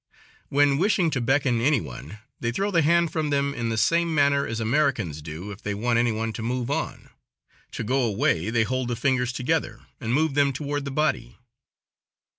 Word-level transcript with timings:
When 0.49 0.79
wishing 0.79 1.11
to 1.11 1.21
beckon 1.21 1.61
any 1.61 1.79
one, 1.79 2.17
they 2.39 2.51
throw 2.51 2.71
the 2.71 2.81
hand 2.81 3.11
from 3.13 3.29
them 3.29 3.53
in 3.53 3.69
the 3.69 3.77
same 3.77 4.15
manner 4.15 4.47
as 4.47 4.59
Americans 4.59 5.21
do 5.21 5.51
if 5.51 5.61
they 5.61 5.75
want 5.75 5.99
any 5.99 6.11
one 6.11 6.33
to 6.33 6.41
move 6.41 6.71
on. 6.71 7.11
To 7.73 7.83
go 7.83 8.01
away, 8.01 8.49
they 8.49 8.63
hold 8.63 8.87
the 8.87 8.95
fingers 8.95 9.31
together 9.31 9.81
and 9.99 10.11
move 10.11 10.33
them 10.33 10.53
toward 10.53 10.85
the 10.85 10.89
body. 10.91 11.37